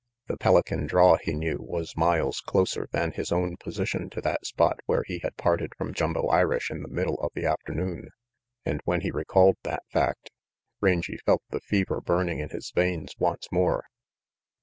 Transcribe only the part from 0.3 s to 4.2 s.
Pelican draw, he knew, was miles closer than his own position